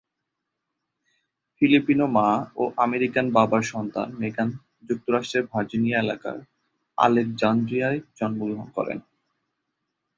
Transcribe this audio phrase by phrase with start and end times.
[1.55, 2.27] Filipino মা
[2.55, 4.49] ও American বাবার সন্তান মেগান
[4.89, 6.37] যুক্তরাষ্ট্রের ভার্জিনিয়া এলাকার
[6.97, 8.99] আলেকজান্দ্রিয়ায় জন্মগ্রহণ করেন।